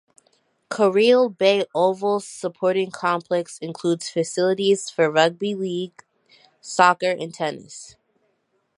Careel 0.71 1.29
Bay 1.37 1.63
Ovals 1.75 2.25
Sporting 2.25 2.89
Complex 2.89 3.59
includes 3.59 4.09
facilities 4.09 4.89
for 4.89 5.11
rugby 5.11 5.53
league, 5.53 6.03
soccer 6.59 7.11
and 7.11 7.31
tennis. 7.31 7.97